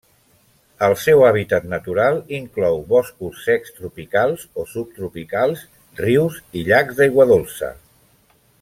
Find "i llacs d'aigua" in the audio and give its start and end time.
6.61-7.29